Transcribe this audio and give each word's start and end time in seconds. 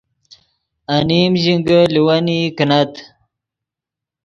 انیم 0.95 1.33
ژینگے 1.41 1.79
لیوینئی 1.93 2.41
کینت 2.57 2.93